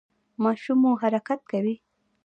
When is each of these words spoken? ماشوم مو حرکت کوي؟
ماشوم 0.43 0.77
مو 0.83 0.91
حرکت 1.01 1.39
کوي؟ 1.51 1.75